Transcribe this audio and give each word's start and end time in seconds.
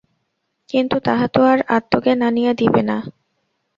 কিন্তু 0.69 0.95
তাহা 1.05 1.25
তো 1.33 1.39
আর 1.43 1.59
আত্মজ্ঞান 1.77 2.19
আনিয়া 2.27 2.51
দিবে 2.53 2.81
না। 2.89 2.97